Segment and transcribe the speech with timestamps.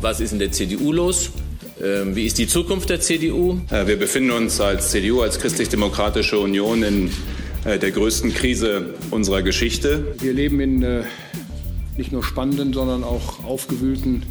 [0.00, 1.30] Was ist in der CDU los?
[1.82, 3.60] Ähm, wie ist die Zukunft der CDU?
[3.70, 7.10] Äh, wir befinden uns als CDU, als Christlich-Demokratische Union in
[7.66, 10.14] äh, der größten Krise unserer Geschichte.
[10.20, 11.02] Wir leben in äh,
[11.98, 14.22] nicht nur spannenden, sondern auch aufgewühlten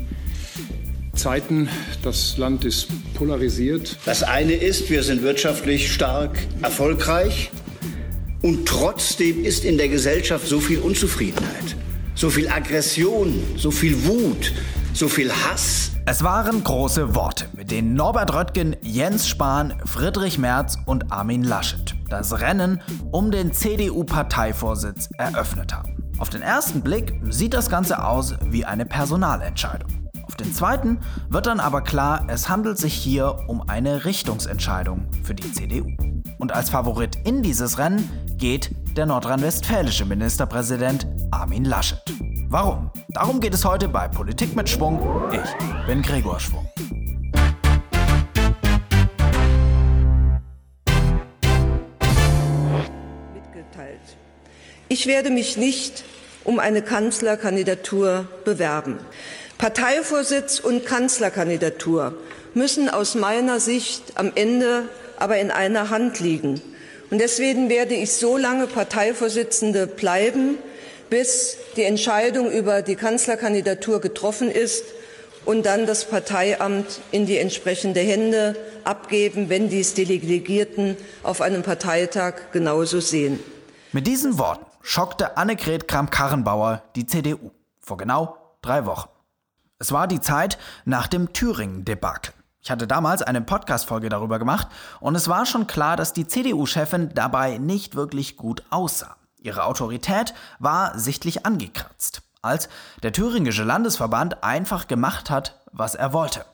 [1.14, 1.70] Zeiten.
[2.02, 3.98] Das Land ist polarisiert.
[4.06, 7.52] Das eine ist, wir sind wirtschaftlich stark erfolgreich
[8.42, 11.76] und trotzdem ist in der Gesellschaft so viel Unzufriedenheit,
[12.16, 14.52] so viel Aggression, so viel Wut,
[15.00, 15.92] so viel Hass.
[16.06, 21.96] Es waren große Worte, mit denen Norbert Röttgen, Jens Spahn, Friedrich Merz und Armin Laschet
[22.10, 22.82] das Rennen
[23.12, 26.12] um den CDU-Parteivorsitz eröffnet haben.
[26.18, 30.10] Auf den ersten Blick sieht das Ganze aus wie eine Personalentscheidung.
[30.26, 35.36] Auf den zweiten wird dann aber klar, es handelt sich hier um eine Richtungsentscheidung für
[35.36, 35.88] die CDU.
[36.40, 42.02] Und als Favorit in dieses Rennen geht der nordrhein-westfälische Ministerpräsident Armin Laschet.
[42.52, 42.90] Warum?
[43.10, 45.00] Darum geht es heute bei Politik mit Schwung.
[45.32, 46.68] Ich bin Gregor Schwung.
[53.36, 54.00] Mitgeteilt.
[54.88, 56.04] Ich werde mich nicht
[56.44, 58.98] um eine Kanzlerkandidatur bewerben.
[59.60, 62.18] Parteivorsitz und Kanzlerkandidatur
[62.56, 66.60] müssen aus meiner Sicht am Ende aber in einer Hand liegen.
[67.12, 70.58] Und deswegen werde ich so lange Parteivorsitzende bleiben,
[71.10, 74.84] bis die Entscheidung über die Kanzlerkandidatur getroffen ist
[75.46, 81.64] und dann das Parteiamt in die entsprechende Hände abgeben, wenn dies die Delegierten auf einem
[81.64, 83.40] Parteitag genauso sehen.
[83.92, 89.10] Mit diesen Worten schockte Annegret Kramp-Karrenbauer die CDU vor genau drei Wochen.
[89.80, 92.34] Es war die Zeit nach dem Thüringen-Debakel.
[92.62, 94.68] Ich hatte damals eine Podcast-Folge darüber gemacht
[95.00, 99.16] und es war schon klar, dass die CDU-Chefin dabei nicht wirklich gut aussah.
[99.42, 102.70] Ihre Autorität war sichtlich angekratzt, als
[103.04, 106.46] der thüringische Landesverband einfach gemacht hat, was er wollte.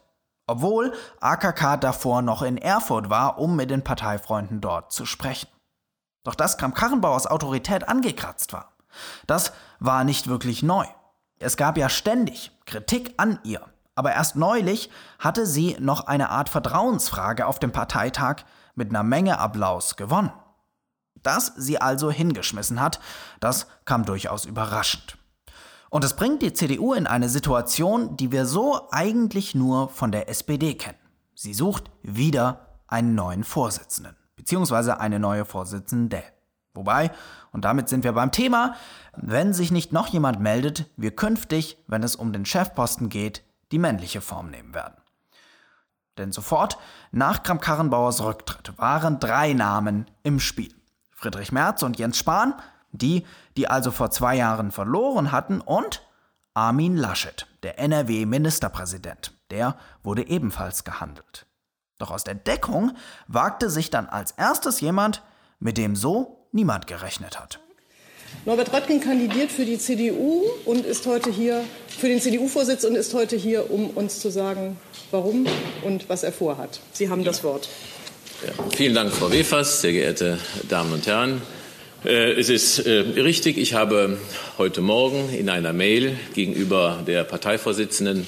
[0.48, 5.50] Obwohl AKK davor noch in Erfurt war, um mit den Parteifreunden dort zu sprechen.
[6.24, 8.74] Doch dass Kramp-Karrenbauers Autorität angekratzt war,
[9.26, 10.86] das war nicht wirklich neu.
[11.40, 13.62] Es gab ja ständig Kritik an ihr.
[13.96, 14.90] Aber erst neulich
[15.20, 18.44] hatte sie noch eine Art Vertrauensfrage auf dem Parteitag
[18.76, 20.32] mit einer Menge Applaus gewonnen.
[21.26, 23.00] Dass sie also hingeschmissen hat,
[23.40, 25.18] das kam durchaus überraschend.
[25.90, 30.30] Und es bringt die CDU in eine Situation, die wir so eigentlich nur von der
[30.30, 31.00] SPD kennen.
[31.34, 36.22] Sie sucht wieder einen neuen Vorsitzenden, beziehungsweise eine neue Vorsitzende.
[36.76, 37.10] Wobei,
[37.52, 38.76] und damit sind wir beim Thema,
[39.16, 43.80] wenn sich nicht noch jemand meldet, wir künftig, wenn es um den Chefposten geht, die
[43.80, 44.98] männliche Form nehmen werden.
[46.20, 46.78] Denn sofort
[47.12, 50.76] nach Kramp-Karrenbauers Rücktritt waren drei Namen im Spiel.
[51.26, 52.54] Friedrich Merz und Jens Spahn,
[52.92, 53.26] die,
[53.58, 56.04] die also vor zwei Jahren verloren hatten, und
[56.54, 59.34] Armin Laschet, der NRW-Ministerpräsident.
[59.50, 61.48] Der wurde ebenfalls gehandelt.
[61.98, 62.92] Doch aus der Deckung
[63.28, 65.24] wagte sich dann als erstes jemand,
[65.60, 67.60] mit dem so niemand gerechnet hat.
[68.46, 73.16] Norbert Röttgen kandidiert für die CDU und ist heute hier für den CDU-Vorsitz und ist
[73.16, 74.78] heute hier, um uns zu sagen,
[75.10, 75.48] warum
[75.82, 76.82] und was er vorhat.
[76.94, 77.68] Sie haben das Wort.
[78.44, 80.38] Ja, vielen Dank, Frau Wefers, sehr geehrte
[80.68, 81.42] Damen und Herren.
[82.04, 84.18] Äh, es ist äh, richtig, ich habe
[84.58, 88.28] heute Morgen in einer Mail gegenüber der Parteivorsitzenden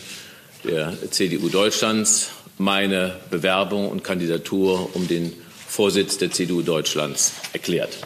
[0.63, 5.33] der CDU Deutschlands meine Bewerbung und Kandidatur um den
[5.67, 7.99] Vorsitz der CDU Deutschlands erklärt.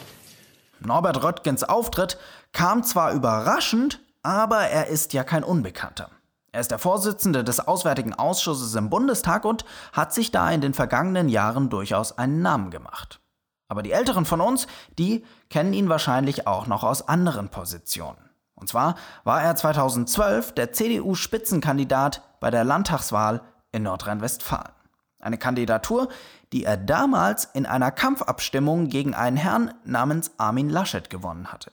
[0.79, 2.18] Norbert Röttgens Auftritt
[2.51, 6.09] kam zwar überraschend, aber er ist ja kein Unbekannter.
[6.53, 9.63] Er ist der Vorsitzende des Auswärtigen Ausschusses im Bundestag und
[9.94, 13.22] hat sich da in den vergangenen Jahren durchaus einen Namen gemacht.
[13.69, 14.67] Aber die Älteren von uns,
[15.00, 18.29] die kennen ihn wahrscheinlich auch noch aus anderen Positionen.
[18.53, 23.41] Und zwar war er 2012 der CDU-Spitzenkandidat bei der Landtagswahl
[23.72, 24.73] in Nordrhein-Westfalen.
[25.22, 26.09] Eine Kandidatur,
[26.51, 31.71] die er damals in einer Kampfabstimmung gegen einen Herrn namens Armin Laschet gewonnen hatte.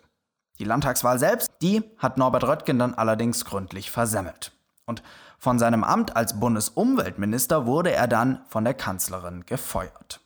[0.60, 4.52] Die Landtagswahl selbst, die hat Norbert Röttgen dann allerdings gründlich versemmelt.
[4.88, 5.02] Und
[5.38, 10.20] von seinem Amt als Bundesumweltminister wurde er dann von der Kanzlerin gefeuert.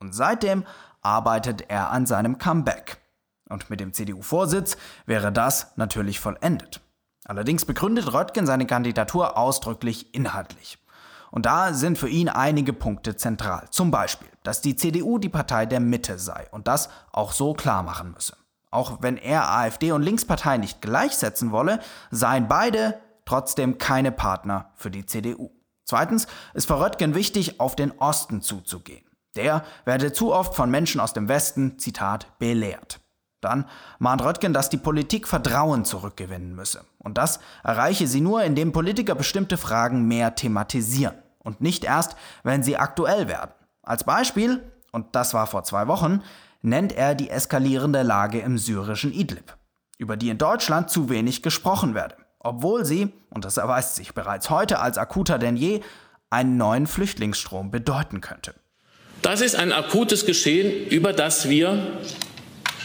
[0.00, 0.64] Und seitdem
[1.00, 2.98] arbeitet er an seinem Comeback.
[3.48, 6.82] Und mit dem CDU-Vorsitz wäre das natürlich vollendet.
[7.24, 10.78] Allerdings begründet Röttgen seine Kandidatur ausdrücklich inhaltlich.
[11.30, 13.66] Und da sind für ihn einige Punkte zentral.
[13.70, 17.82] Zum Beispiel, dass die CDU die Partei der Mitte sei und das auch so klar
[17.82, 18.36] machen müsse.
[18.70, 21.80] Auch wenn er AfD und Linkspartei nicht gleichsetzen wolle,
[22.10, 23.00] seien beide
[23.30, 25.50] trotzdem keine Partner für die CDU.
[25.84, 29.04] Zweitens ist für Röttgen wichtig, auf den Osten zuzugehen.
[29.36, 32.98] Der werde zu oft von Menschen aus dem Westen, Zitat, belehrt.
[33.40, 33.66] Dann
[34.00, 36.84] mahnt Röttgen, dass die Politik Vertrauen zurückgewinnen müsse.
[36.98, 41.14] Und das erreiche sie nur, indem Politiker bestimmte Fragen mehr thematisieren.
[41.38, 43.52] Und nicht erst, wenn sie aktuell werden.
[43.82, 44.60] Als Beispiel,
[44.90, 46.22] und das war vor zwei Wochen,
[46.62, 49.56] nennt er die eskalierende Lage im syrischen Idlib,
[49.98, 54.50] über die in Deutschland zu wenig gesprochen werde, obwohl sie, und das erweist sich bereits
[54.50, 55.80] heute als akuter denn je,
[56.30, 58.54] einen neuen Flüchtlingsstrom bedeuten könnte.
[59.22, 61.98] Das ist ein akutes Geschehen, über das wir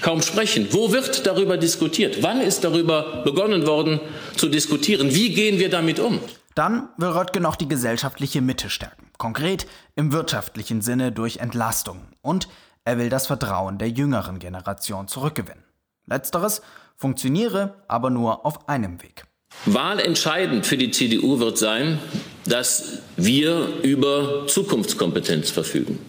[0.01, 0.67] kaum sprechen.
[0.71, 2.21] Wo wird darüber diskutiert?
[2.21, 3.99] Wann ist darüber begonnen worden
[4.35, 5.13] zu diskutieren?
[5.13, 6.19] Wie gehen wir damit um?
[6.53, 9.09] Dann will Röttgen noch die gesellschaftliche Mitte stärken.
[9.17, 12.01] Konkret im wirtschaftlichen Sinne durch Entlastung.
[12.21, 12.47] Und
[12.83, 15.63] er will das Vertrauen der jüngeren Generation zurückgewinnen.
[16.05, 16.61] Letzteres
[16.95, 19.25] funktioniere aber nur auf einem Weg.
[19.65, 21.99] Wahlentscheidend für die CDU wird sein,
[22.45, 25.99] dass wir über Zukunftskompetenz verfügen.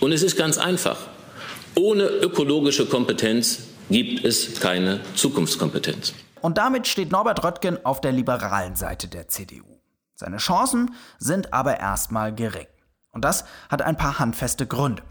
[0.00, 0.98] Und es ist ganz einfach.
[1.74, 3.60] Ohne ökologische Kompetenz
[3.90, 6.14] gibt es keine Zukunftskompetenz.
[6.40, 9.80] Und damit steht Norbert Röttgen auf der liberalen Seite der CDU.
[10.14, 12.66] Seine Chancen sind aber erstmal gering.
[13.10, 15.02] Und das hat ein paar handfeste Gründe.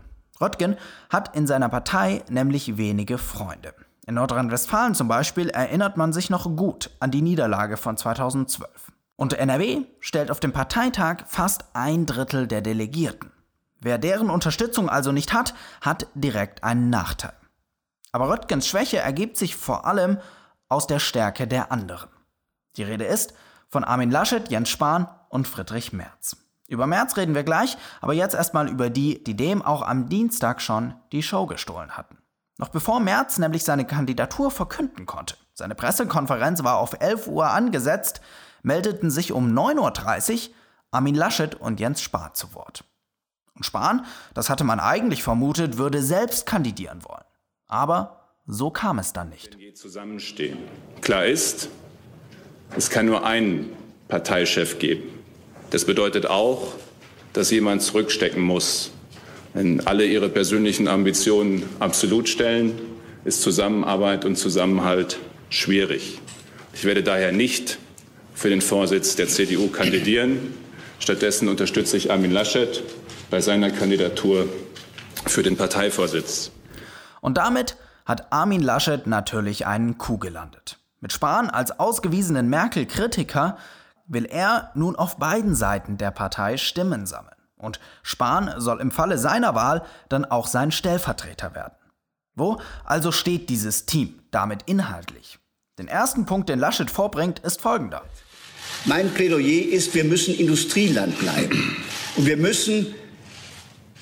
[0.41, 0.77] Röttgen
[1.09, 3.73] hat in seiner Partei nämlich wenige Freunde.
[4.07, 8.91] In Nordrhein-Westfalen zum Beispiel erinnert man sich noch gut an die Niederlage von 2012.
[9.15, 13.31] Und NRW stellt auf dem Parteitag fast ein Drittel der Delegierten.
[13.79, 17.33] Wer deren Unterstützung also nicht hat, hat direkt einen Nachteil.
[18.11, 20.19] Aber Röttgens Schwäche ergibt sich vor allem
[20.69, 22.09] aus der Stärke der anderen.
[22.77, 23.33] Die Rede ist
[23.69, 26.37] von Armin Laschet, Jens Spahn und Friedrich Merz.
[26.67, 30.61] Über Merz reden wir gleich, aber jetzt erstmal über die, die dem auch am Dienstag
[30.61, 32.17] schon die Show gestohlen hatten.
[32.57, 38.21] Noch bevor Merz nämlich seine Kandidatur verkünden konnte, seine Pressekonferenz war auf 11 Uhr angesetzt,
[38.63, 40.55] meldeten sich um 9.30 Uhr
[40.91, 42.85] Armin Laschet und Jens Spahn zu Wort.
[43.55, 47.23] Und Spahn, das hatte man eigentlich vermutet, würde selbst kandidieren wollen.
[47.67, 49.57] Aber so kam es dann nicht.
[49.75, 50.59] Zusammenstehen.
[51.01, 51.69] Klar ist,
[52.75, 53.75] es kann nur einen
[54.07, 55.19] Parteichef geben.
[55.71, 56.73] Das bedeutet auch,
[57.33, 58.91] dass jemand zurückstecken muss.
[59.55, 62.77] Wenn alle ihre persönlichen Ambitionen absolut stellen,
[63.23, 65.17] ist Zusammenarbeit und Zusammenhalt
[65.49, 66.19] schwierig.
[66.73, 67.77] Ich werde daher nicht
[68.33, 70.53] für den Vorsitz der CDU kandidieren.
[70.99, 72.83] Stattdessen unterstütze ich Armin Laschet
[73.29, 74.49] bei seiner Kandidatur
[75.25, 76.51] für den Parteivorsitz.
[77.21, 80.79] Und damit hat Armin Laschet natürlich einen Coup gelandet.
[80.99, 83.57] Mit Spahn als ausgewiesenen Merkel-Kritiker
[84.05, 87.34] will er nun auf beiden Seiten der Partei Stimmen sammeln.
[87.65, 91.75] Und Spahn soll im Falle seiner Wahl dann auch sein Stellvertreter werden.
[92.35, 95.39] Wo also steht dieses Team damit inhaltlich?
[95.77, 98.03] Den ersten Punkt, den Laschet vorbringt, ist folgender.
[98.85, 101.75] Mein Plädoyer ist, wir müssen Industrieland bleiben.
[102.15, 102.93] Und wir müssen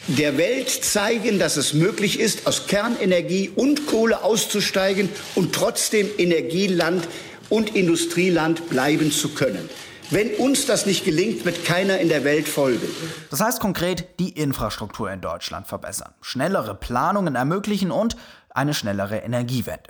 [0.07, 7.07] der Welt zeigen, dass es möglich ist, aus Kernenergie und Kohle auszusteigen und trotzdem Energieland
[7.49, 9.69] und Industrieland bleiben zu können.
[10.13, 12.87] Wenn uns das nicht gelingt, wird keiner in der Welt folgen.
[13.31, 18.15] Das heißt konkret, die Infrastruktur in Deutschland verbessern, schnellere Planungen ermöglichen und
[18.51, 19.89] eine schnellere Energiewende.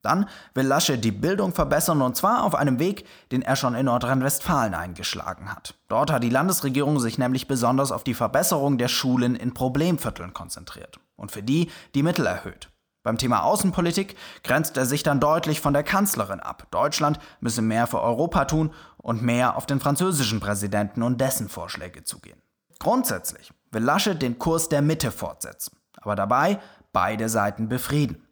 [0.00, 3.86] Dann will Lasche die Bildung verbessern und zwar auf einem Weg, den er schon in
[3.86, 5.74] Nordrhein-Westfalen eingeschlagen hat.
[5.88, 11.00] Dort hat die Landesregierung sich nämlich besonders auf die Verbesserung der Schulen in Problemvierteln konzentriert
[11.16, 12.68] und für die die Mittel erhöht.
[13.04, 16.66] Beim Thema Außenpolitik grenzt er sich dann deutlich von der Kanzlerin ab.
[16.70, 22.02] Deutschland müsse mehr für Europa tun und mehr auf den französischen Präsidenten und dessen Vorschläge
[22.04, 22.40] zugehen.
[22.78, 26.58] Grundsätzlich will Lasche den Kurs der Mitte fortsetzen, aber dabei
[26.94, 28.26] beide Seiten befrieden.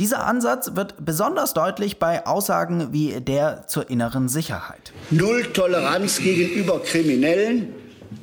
[0.00, 4.92] Dieser Ansatz wird besonders deutlich bei Aussagen wie der zur inneren Sicherheit.
[5.10, 7.72] Null Toleranz gegenüber Kriminellen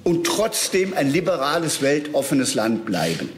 [0.04, 3.30] und trotzdem ein liberales, weltoffenes Land bleiben.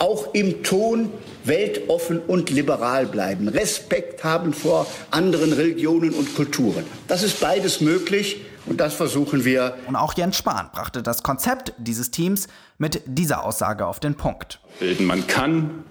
[0.00, 1.10] Auch im Ton
[1.44, 3.48] weltoffen und liberal bleiben.
[3.48, 6.84] Respekt haben vor anderen Religionen und Kulturen.
[7.06, 9.76] Das ist beides möglich und das versuchen wir.
[9.86, 14.60] Und auch Jens Spahn brachte das Konzept dieses Teams mit dieser Aussage auf den Punkt.
[15.00, 15.84] Man kann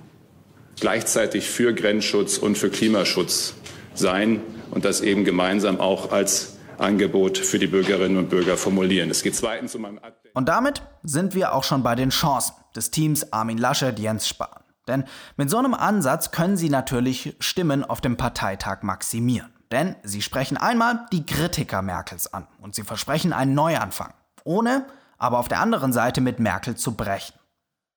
[0.80, 3.54] gleichzeitig für Grenzschutz und für Klimaschutz
[3.94, 9.12] sein und das eben gemeinsam auch als Angebot für die Bürgerinnen und Bürger formulieren.
[9.12, 10.00] Es geht zweitens um ein
[10.34, 14.64] Und damit sind wir auch schon bei den Chancen des Teams Armin Laschet, Jens Spahn.
[14.88, 15.06] Denn
[15.38, 19.54] mit so einem Ansatz können sie natürlich Stimmen auf dem Parteitag maximieren.
[19.72, 24.88] Denn sie sprechen einmal die Kritiker Merkels an und sie versprechen einen Neuanfang, ohne
[25.20, 27.36] aber auf der anderen Seite mit Merkel zu brechen.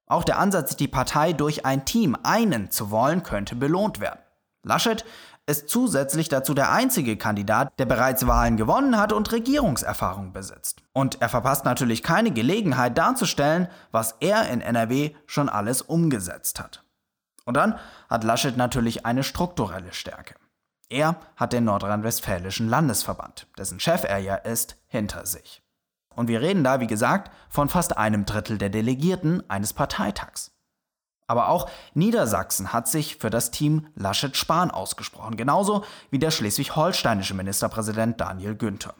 [0.07, 4.21] Auch der Ansatz, die Partei durch ein Team einen zu wollen, könnte belohnt werden.
[4.65, 5.05] Laschet
[5.47, 10.83] ist zusätzlich dazu der einzige Kandidat, der bereits Wahlen gewonnen hat und Regierungserfahrung besitzt.
[10.93, 16.85] Und er verpasst natürlich keine Gelegenheit darzustellen, was er in NRW schon alles umgesetzt hat.
[17.45, 20.37] Und dann hat Laschet natürlich eine strukturelle Stärke.
[20.89, 25.63] Er hat den Nordrhein-Westfälischen Landesverband, dessen Chef er ja ist, hinter sich.
[26.15, 30.53] Und wir reden da, wie gesagt, von fast einem Drittel der Delegierten eines Parteitags.
[31.33, 38.21] Aber auch Niedersachsen hat sich für das Team Laschet-Spahn ausgesprochen, genauso wie der schleswig-holsteinische Ministerpräsident
[38.21, 38.93] Daniel Günther.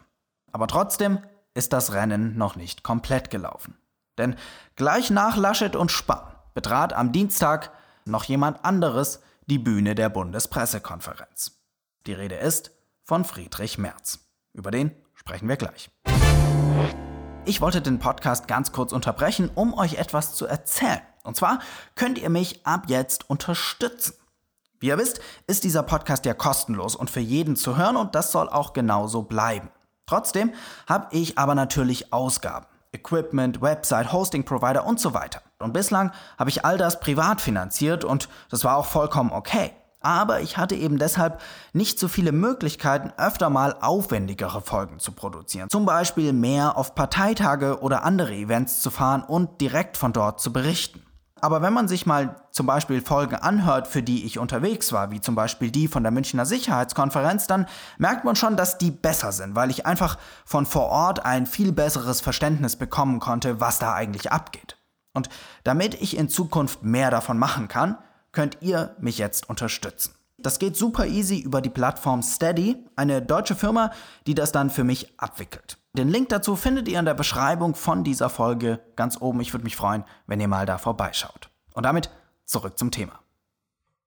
[0.51, 1.19] Aber trotzdem
[1.53, 3.77] ist das Rennen noch nicht komplett gelaufen.
[4.17, 4.35] Denn
[4.75, 7.69] gleich nach Laschet und Spahn betrat am Dienstag
[8.05, 11.59] noch jemand anderes die Bühne der Bundespressekonferenz.
[12.07, 12.71] Die Rede ist
[13.03, 14.27] von Friedrich Merz.
[14.53, 15.91] Über den sprechen wir gleich.
[17.45, 21.01] Ich wollte den Podcast ganz kurz unterbrechen, um euch etwas zu erzählen.
[21.23, 21.59] Und zwar
[21.95, 24.13] könnt ihr mich ab jetzt unterstützen.
[24.79, 28.31] Wie ihr wisst, ist dieser Podcast ja kostenlos und für jeden zu hören und das
[28.31, 29.69] soll auch genauso bleiben.
[30.05, 30.53] Trotzdem
[30.87, 32.65] habe ich aber natürlich Ausgaben.
[32.93, 35.41] Equipment, Website, Hosting Provider und so weiter.
[35.59, 39.73] Und bislang habe ich all das privat finanziert und das war auch vollkommen okay.
[40.03, 41.41] Aber ich hatte eben deshalb
[41.71, 45.69] nicht so viele Möglichkeiten, öfter mal aufwendigere Folgen zu produzieren.
[45.69, 50.53] Zum Beispiel mehr auf Parteitage oder andere Events zu fahren und direkt von dort zu
[50.53, 51.01] berichten.
[51.43, 55.19] Aber wenn man sich mal zum Beispiel Folgen anhört, für die ich unterwegs war, wie
[55.19, 57.65] zum Beispiel die von der Münchner Sicherheitskonferenz, dann
[57.97, 61.73] merkt man schon, dass die besser sind, weil ich einfach von vor Ort ein viel
[61.73, 64.77] besseres Verständnis bekommen konnte, was da eigentlich abgeht.
[65.13, 65.27] Und
[65.65, 67.97] damit ich in Zukunft mehr davon machen kann,
[68.33, 70.13] könnt ihr mich jetzt unterstützen.
[70.37, 73.91] Das geht super easy über die Plattform Steady, eine deutsche Firma,
[74.27, 75.77] die das dann für mich abwickelt.
[75.95, 79.39] Den Link dazu findet ihr in der Beschreibung von dieser Folge ganz oben.
[79.39, 81.49] Ich würde mich freuen, wenn ihr mal da vorbeischaut.
[81.73, 82.09] Und damit
[82.45, 83.19] zurück zum Thema.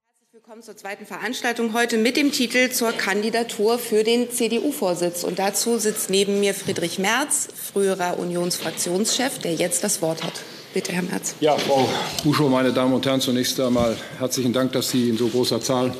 [0.09, 5.23] Herzlich willkommen zur zweiten Veranstaltung heute mit dem Titel zur Kandidatur für den CDU-Vorsitz.
[5.23, 10.43] Und dazu sitzt neben mir Friedrich Merz, früherer Unionsfraktionschef, der jetzt das Wort hat.
[10.77, 11.37] Bitte, Herr Merz.
[11.41, 11.89] Ja, Frau
[12.23, 15.95] Buschow, meine Damen und Herren, zunächst einmal herzlichen Dank, dass Sie in so großer Zahl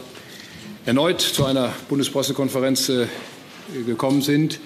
[0.85, 3.07] erneut zu einer Bundespressekonferenz äh,
[3.87, 4.61] gekommen sind.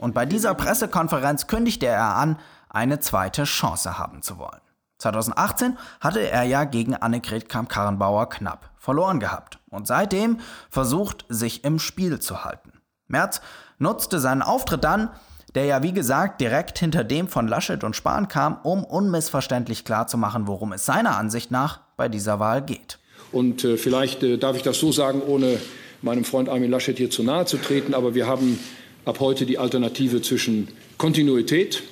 [0.00, 4.60] Und bei dieser Pressekonferenz kündigte er an, eine zweite Chance haben zu wollen.
[4.98, 11.78] 2018 hatte er ja gegen Annegret Kramp-Karrenbauer knapp verloren gehabt und seitdem versucht, sich im
[11.78, 12.80] Spiel zu halten.
[13.06, 13.40] Merz
[13.78, 15.10] nutzte seinen Auftritt dann,
[15.54, 20.46] der ja wie gesagt direkt hinter dem von Laschet und Spahn kam, um unmissverständlich klarzumachen,
[20.46, 22.98] worum es seiner Ansicht nach bei dieser Wahl geht.
[23.32, 25.58] Und äh, vielleicht äh, darf ich das so sagen, ohne
[26.02, 28.58] meinem Freund Armin Laschet hier zu nahe zu treten, aber wir haben
[29.04, 31.82] ab heute die Alternative zwischen Kontinuität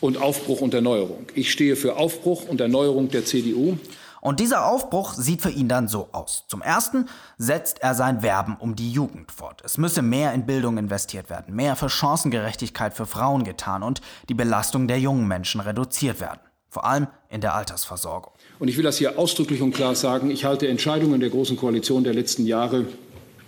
[0.00, 1.26] und Aufbruch und Erneuerung.
[1.34, 3.78] Ich stehe für Aufbruch und Erneuerung der CDU.
[4.20, 6.44] Und dieser Aufbruch sieht für ihn dann so aus.
[6.48, 7.06] Zum Ersten
[7.36, 9.62] setzt er sein Werben um die Jugend fort.
[9.64, 14.34] Es müsse mehr in Bildung investiert werden, mehr für Chancengerechtigkeit für Frauen getan und die
[14.34, 16.40] Belastung der jungen Menschen reduziert werden.
[16.70, 18.32] Vor allem in der Altersversorgung.
[18.58, 20.30] Und ich will das hier ausdrücklich und klar sagen.
[20.30, 22.86] Ich halte Entscheidungen der Großen Koalition der letzten Jahre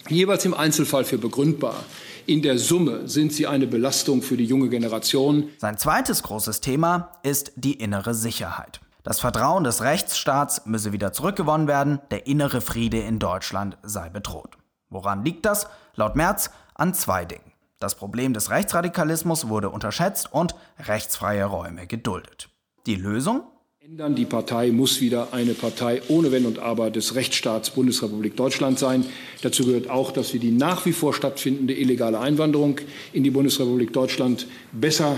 [0.08, 1.84] jeweils im Einzelfall für begründbar.
[2.26, 5.50] In der Summe sind sie eine Belastung für die junge Generation.
[5.58, 8.80] Sein zweites großes Thema ist die innere Sicherheit.
[9.02, 14.59] Das Vertrauen des Rechtsstaats müsse wieder zurückgewonnen werden, der innere Friede in Deutschland sei bedroht.
[14.90, 15.69] Woran liegt das?
[15.95, 17.52] Laut Merz an zwei Dingen.
[17.78, 22.50] Das Problem des Rechtsradikalismus wurde unterschätzt und rechtsfreie Räume geduldet.
[22.87, 23.42] Die Lösung?
[23.80, 24.14] Ändern.
[24.14, 29.07] Die Partei muss wieder eine Partei ohne Wenn und Aber des Rechtsstaats Bundesrepublik Deutschland sein.
[29.40, 32.76] Dazu gehört auch, dass wir die nach wie vor stattfindende illegale Einwanderung
[33.14, 35.16] in die Bundesrepublik Deutschland besser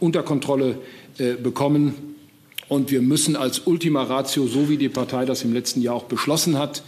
[0.00, 0.78] unter Kontrolle
[1.18, 2.16] äh, bekommen.
[2.70, 6.04] Und wir müssen als Ultima Ratio, so wie die Partei das im letzten Jahr auch
[6.04, 6.84] beschlossen hat,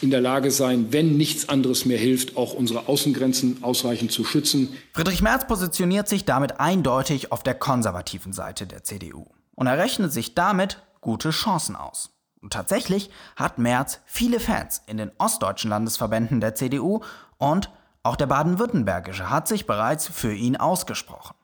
[0.00, 4.76] in der Lage sein, wenn nichts anderes mehr hilft, auch unsere Außengrenzen ausreichend zu schützen.
[4.92, 10.12] Friedrich Merz positioniert sich damit eindeutig auf der konservativen Seite der CDU und er rechnet
[10.12, 12.10] sich damit gute Chancen aus.
[12.40, 17.02] Und tatsächlich hat Merz viele Fans in den ostdeutschen Landesverbänden der CDU
[17.38, 17.70] und
[18.02, 21.36] auch der baden-württembergische hat sich bereits für ihn ausgesprochen.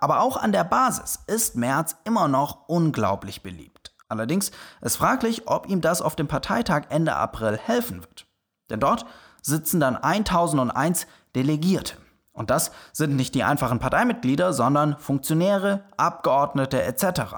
[0.00, 3.94] Aber auch an der Basis ist Merz immer noch unglaublich beliebt.
[4.08, 4.50] Allerdings
[4.80, 8.26] ist fraglich, ob ihm das auf dem Parteitag Ende April helfen wird.
[8.70, 9.04] Denn dort
[9.42, 11.96] sitzen dann 1001 Delegierte.
[12.32, 17.34] Und das sind nicht die einfachen Parteimitglieder, sondern Funktionäre, Abgeordnete etc.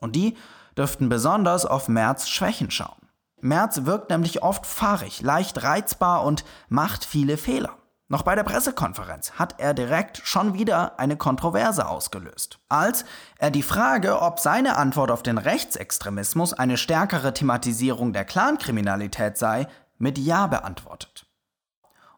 [0.00, 0.36] Und die
[0.76, 3.08] dürften besonders auf Merz Schwächen schauen.
[3.40, 7.70] Merz wirkt nämlich oft fahrig, leicht reizbar und macht viele Fehler.
[8.12, 13.06] Noch bei der Pressekonferenz hat er direkt schon wieder eine Kontroverse ausgelöst, als
[13.38, 19.66] er die Frage, ob seine Antwort auf den Rechtsextremismus eine stärkere Thematisierung der Clankriminalität sei,
[19.96, 21.24] mit Ja beantwortet.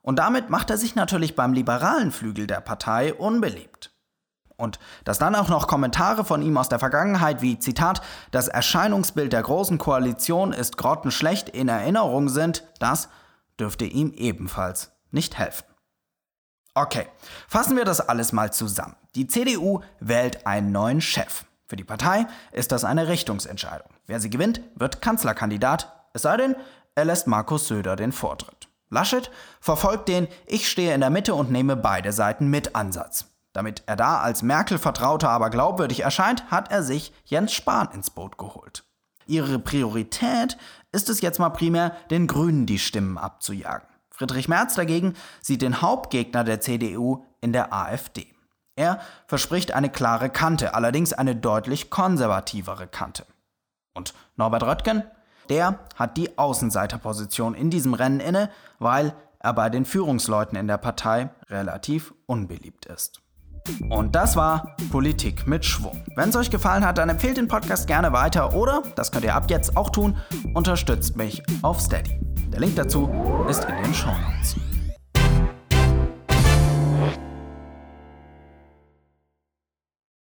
[0.03, 3.93] Und damit macht er sich natürlich beim liberalen Flügel der Partei unbeliebt.
[4.57, 9.33] Und dass dann auch noch Kommentare von ihm aus der Vergangenheit wie Zitat, das Erscheinungsbild
[9.33, 13.09] der Großen Koalition ist grottenschlecht in Erinnerung sind, das
[13.61, 15.74] dürfte ihm ebenfalls nicht helfen.
[16.77, 17.07] Okay,
[17.47, 18.97] fassen wir das alles mal zusammen.
[19.15, 21.45] Die CDU wählt einen neuen Chef.
[21.69, 23.89] Für die Partei ist das eine Richtungsentscheidung.
[24.07, 26.57] Wer sie gewinnt, wird Kanzlerkandidat, es sei denn,
[26.97, 28.69] er lässt Markus Söder den Vortritt.
[28.91, 33.27] Laschet verfolgt den Ich stehe in der Mitte und nehme beide Seiten mit Ansatz.
[33.53, 38.37] Damit er da als Merkel-Vertrauter aber glaubwürdig erscheint, hat er sich Jens Spahn ins Boot
[38.37, 38.85] geholt.
[39.27, 40.59] Ihre Priorität
[40.91, 43.89] ist es jetzt mal primär, den Grünen die Stimmen abzujagen.
[44.17, 48.29] Friedrich Merz dagegen sieht den Hauptgegner der CDU in der AfD.
[48.77, 53.27] Er verspricht eine klare Kante, allerdings eine deutlich konservativere Kante.
[53.93, 55.03] Und Norbert Röttgen?
[55.49, 60.79] Der hat die Außenseiterposition in diesem Rennen inne, weil er bei den Führungsleuten in der
[60.79, 63.21] Partei relativ unbeliebt ist.
[63.89, 66.03] Und das war Politik mit Schwung.
[66.15, 69.35] Wenn es euch gefallen hat, dann empfehlt den Podcast gerne weiter oder, das könnt ihr
[69.35, 70.17] ab jetzt auch tun,
[70.53, 72.21] unterstützt mich auf Steady.
[72.53, 73.11] Der Link dazu
[73.49, 74.57] ist in den Show Notes.